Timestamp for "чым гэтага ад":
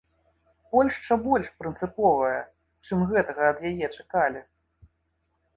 2.87-3.63